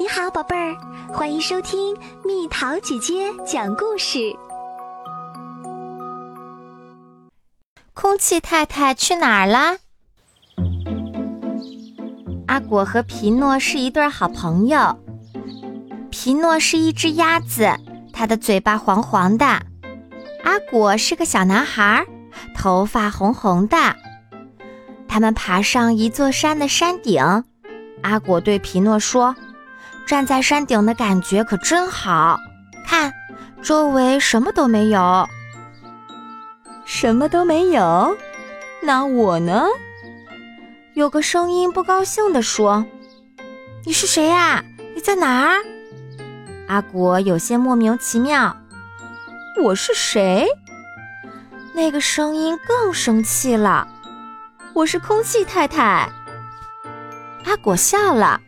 [0.00, 0.76] 你好，宝贝儿，
[1.12, 4.32] 欢迎收听蜜桃姐姐讲故事。
[7.94, 9.76] 空气太太去哪儿了？
[12.46, 14.96] 阿果和皮诺是一对好朋友。
[16.10, 17.68] 皮诺是一只鸭子，
[18.12, 19.44] 它的嘴巴黄黄的。
[20.44, 22.06] 阿果是个小男孩，
[22.54, 23.76] 头发红红的。
[25.08, 27.20] 他们爬上一座山的山顶。
[28.02, 29.34] 阿果对皮诺说。
[30.08, 32.40] 站在山顶的感觉可真好，
[32.86, 33.12] 看，
[33.60, 35.28] 周围什么都没有，
[36.86, 38.16] 什么都没有。
[38.82, 39.66] 那我呢？
[40.94, 42.86] 有个声音不高兴地说
[43.84, 44.64] ：“你是谁呀？
[44.94, 45.56] 你在哪儿？”
[46.68, 48.56] 阿果有些莫名其妙。
[49.62, 50.48] 我是谁？
[51.74, 53.86] 那个声音更生气了。
[54.72, 56.08] 我是空气太太。
[57.44, 58.40] 阿果笑了，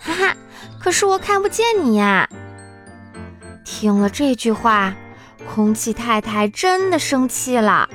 [0.00, 0.36] 哈哈。
[0.86, 2.28] 可是我看不见你呀！
[3.64, 4.94] 听了这句话，
[5.52, 7.88] 空气太太真的生气了。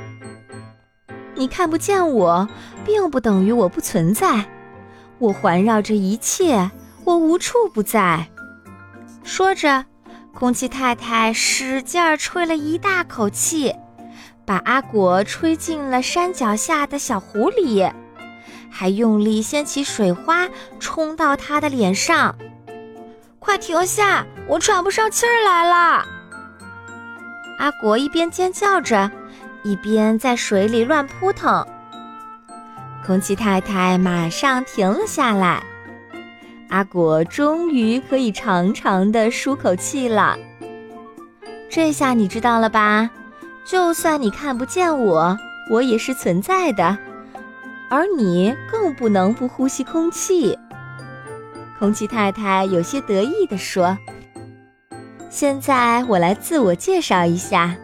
[1.36, 2.50] 你看不见我，
[2.84, 4.46] 并不等于我不存在。
[5.20, 6.70] 我环绕着一切，
[7.06, 8.28] 我无处不在。
[9.24, 9.86] 说着，
[10.34, 13.74] 空气太太使劲儿吹了一大口气，
[14.46, 17.90] 把阿果吹进了山脚下的小湖里，
[18.70, 22.36] 还用力掀起水花，冲到他的脸上。
[23.42, 24.24] 快停下！
[24.48, 26.06] 我喘不上气儿来了。
[27.58, 29.10] 阿果一边尖叫着，
[29.64, 31.66] 一边在水里乱扑腾。
[33.04, 35.64] 空气太太马上停了下来。
[36.70, 40.38] 阿果终于可以长长的舒口气了。
[41.68, 43.10] 这下你知道了吧？
[43.66, 45.36] 就算你看不见我，
[45.72, 46.96] 我也是存在的，
[47.90, 50.58] 而你更不能不呼吸空气。
[51.82, 53.98] 空气太太有些得意地说
[55.32, 57.76] ：“现在我来自我介绍一下，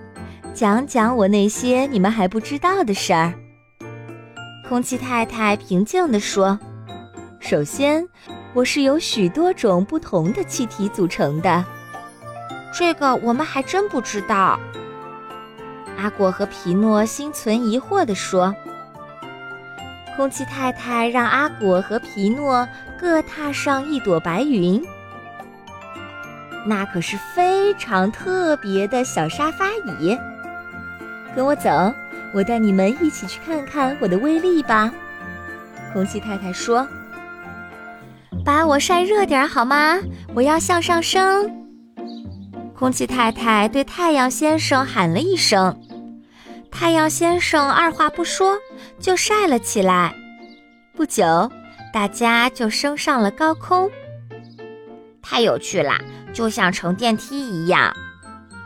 [0.53, 3.33] 讲讲我那些你们还不知道的事儿。”
[4.69, 6.59] 空气太太平静地说
[7.41, 8.07] ：“首先，
[8.53, 11.65] 我是由许多种不同的气体组成的，
[12.71, 14.59] 这个我们还真不知道。”
[15.97, 18.53] 阿果和皮诺心存疑惑地说。
[20.15, 22.67] 空气太太让阿果和皮诺
[22.99, 24.83] 各踏上一朵白云，
[26.65, 30.17] 那可是非常特别的小沙发椅。
[31.35, 31.69] 跟我走，
[32.33, 34.91] 我带你们一起去看看我的威力吧。
[35.93, 36.87] 空气太太说
[38.43, 39.99] ：“把我晒热点好吗？
[40.33, 41.49] 我要向上升。”
[42.75, 45.79] 空气太太对太阳先生喊了一声。
[46.71, 48.57] 太阳先生二话不说
[48.99, 50.13] 就晒了起来，
[50.95, 51.51] 不久，
[51.91, 53.89] 大家就升上了高空。
[55.21, 55.99] 太有趣啦，
[56.33, 57.93] 就像乘电梯一样。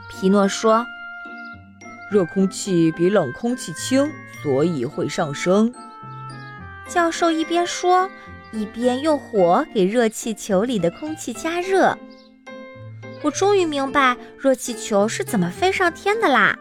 [0.09, 0.85] 皮诺说
[2.11, 4.11] ：“热空气比冷空气轻，
[4.43, 5.73] 所以会上升。”
[6.87, 8.09] 教授一边说，
[8.51, 11.97] 一边用火给热气球里的空气加热。
[13.23, 16.57] 我终于明白热气球是怎么飞上天的啦！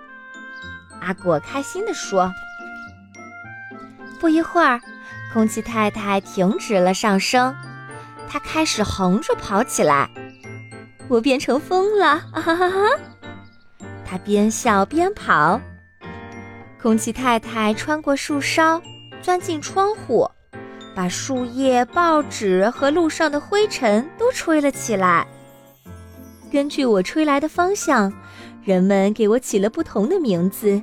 [1.00, 2.32] 阿果开心地说
[4.20, 4.80] ：“不一会儿，
[5.32, 7.54] 空气太太停止了上升，
[8.28, 10.10] 它开始横着跑起来。
[11.08, 12.06] 我变成风了！
[12.32, 12.70] 啊哈哈！
[14.04, 15.60] 它边笑边跑。
[16.80, 18.80] 空气太太穿过树梢，
[19.22, 20.28] 钻进窗户，
[20.94, 25.26] 把树叶、报纸和路上的灰尘都吹了起来。
[26.50, 28.12] 根据我吹来的方向。”
[28.62, 30.80] 人们给我起了不同的名字。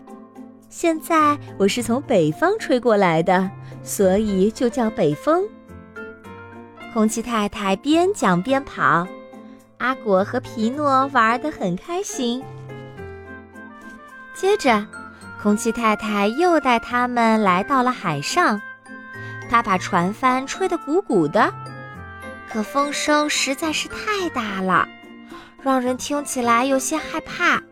[0.79, 3.49] 现在我是从北方吹过来的，
[3.81, 5.43] 所以就叫北风。
[6.93, 9.07] 空气太太边讲边跑，
[9.79, 12.43] 阿果和皮诺玩得很开心。
[14.35, 14.85] 接着，
[15.41, 18.61] 空气太太又带他们来到了海上，
[19.49, 21.51] 她把船帆吹得鼓鼓的，
[22.47, 24.87] 可风声实在是太大了。
[25.63, 27.63] 让人听起来有些害怕。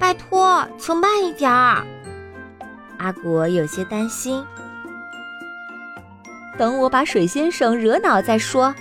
[0.00, 1.84] 拜托，求慢一点儿。
[2.98, 4.44] 阿果有些担心。
[6.58, 8.74] 等我把水先生惹恼再说。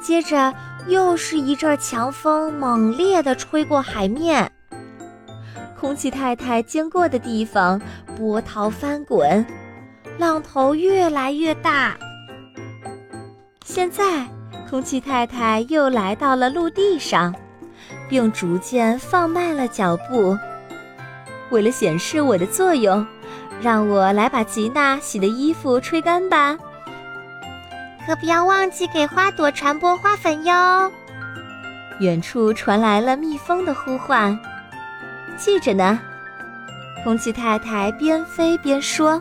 [0.00, 0.54] 接着
[0.86, 4.50] 又是一阵强风猛烈地吹过海面，
[5.78, 7.80] 空气太太经过的地方
[8.16, 9.44] 波涛翻滚，
[10.18, 11.96] 浪头越来越大。
[13.64, 14.24] 现在。
[14.68, 17.32] 空气太太又来到了陆地上，
[18.08, 20.38] 并逐渐放慢了脚步。
[21.50, 23.06] 为了显示我的作用，
[23.60, 26.56] 让我来把吉娜洗的衣服吹干吧。
[28.06, 30.90] 可不要忘记给花朵传播花粉哟。
[32.00, 34.38] 远处传来了蜜蜂的呼唤，
[35.36, 35.98] 记着呢。
[37.02, 39.20] 空气太太边飞边说：“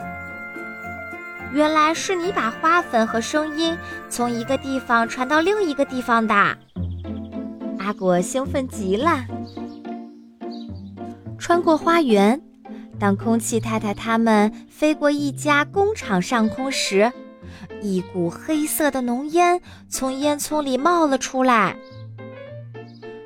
[1.54, 3.78] 原来是你把花粉和声音
[4.10, 6.58] 从一个地方传到另一个地方的。”
[7.86, 9.26] 阿果兴奋极了。
[11.38, 12.42] 穿过花园，
[13.00, 17.14] 当空气太太他们飞过一家工厂上空时，
[17.84, 21.76] 一股黑色的浓烟从烟囱里冒了出来。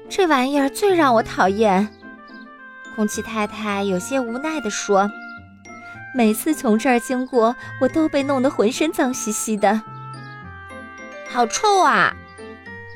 [0.09, 1.87] 这玩意儿最让我讨厌。
[2.97, 5.09] 空气太太有些无奈地说
[6.13, 9.81] ：“每次从这儿经过，我都被弄得浑身脏兮兮的，
[11.29, 12.13] 好臭啊！”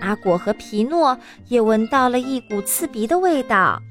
[0.03, 1.17] 阿果和皮诺
[1.47, 3.81] 也闻到了一股刺鼻的味道。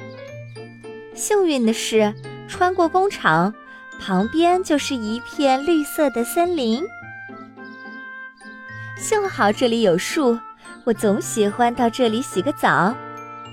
[1.15, 2.15] 幸运的是，
[2.47, 3.53] 穿过工厂，
[3.99, 6.83] 旁边就是一片绿色的森林。
[8.99, 10.39] 幸好这里有树，
[10.85, 12.95] 我总喜欢到这里洗个澡。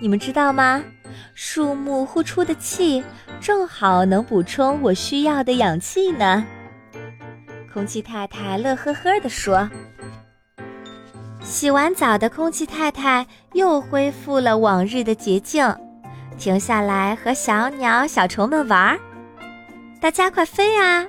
[0.02, 0.84] 你们知道吗？
[1.34, 3.04] 树木呼出的气，
[3.40, 6.46] 正好能补充我需要的氧气呢。
[7.74, 9.70] 空气太太乐呵呵地说。
[11.50, 15.75] 洗完澡的空气太太又恢复了往日的洁净，
[16.38, 19.00] 停下来和小鸟、小虫们玩儿。
[20.00, 21.07] 大家快飞啊！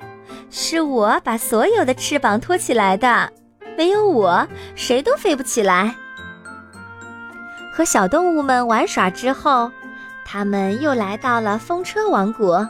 [0.49, 3.31] 是我把所有的翅膀托起来的，
[3.77, 5.93] 没有我，谁都飞不起来。
[7.71, 9.71] 和小动物们玩耍之后。
[10.23, 12.65] 他们又来到了风车王国，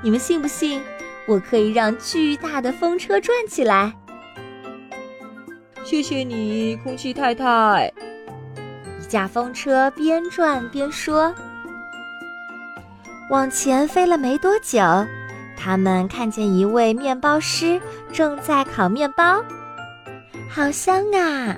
[0.00, 0.80] 你们信不信？
[1.28, 3.92] 我可以让巨大的风车转起来。
[5.84, 7.92] 谢谢你，空气太太。
[9.00, 11.34] 一架风车边转边说
[13.28, 14.80] ：“往前飞了没多久，
[15.56, 17.80] 他们看见一位面包师
[18.12, 19.42] 正在烤面包，
[20.48, 21.56] 好香啊！”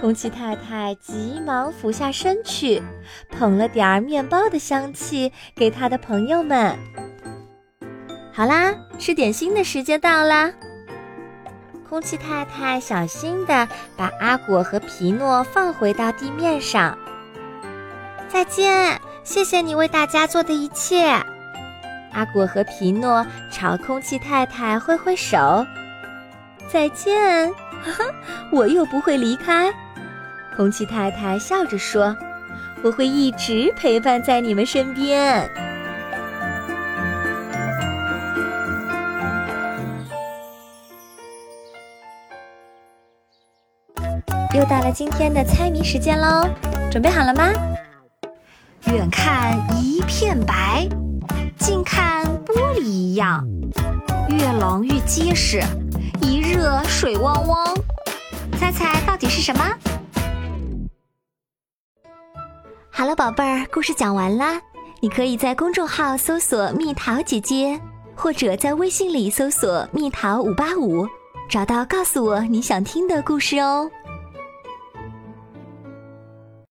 [0.00, 2.82] 空气太太急忙俯下身去，
[3.30, 6.76] 捧了点儿面包的香气给他的朋友们。
[8.32, 10.50] 好啦，吃点心的时间到了。
[11.90, 16.96] 空气太太小心地把阿果和皮诺放回到地面上。
[18.28, 21.20] 再见，谢谢你为大家做的一切。
[22.12, 25.66] 阿果和皮诺朝空气太太挥挥手。
[26.68, 27.52] 再见，
[28.52, 29.72] 我又不会离开。
[30.56, 32.16] 空气太太笑着说
[32.84, 35.50] ：“我会一直陪伴在你们身边。”
[44.92, 46.48] 今天的猜谜时间喽，
[46.90, 47.52] 准备好了吗？
[48.86, 50.88] 远看一片白，
[51.58, 53.46] 近看玻璃一样，
[54.28, 55.62] 越冷越结实，
[56.20, 57.74] 一热水汪汪。
[58.58, 59.64] 猜猜到底是什么？
[62.90, 64.60] 好了，宝贝儿，故事讲完啦。
[65.00, 67.80] 你可以在公众号搜索“蜜桃姐姐”，
[68.16, 71.06] 或者在微信里搜索“蜜桃五八五”，
[71.48, 73.88] 找到告诉我你想听的故事哦。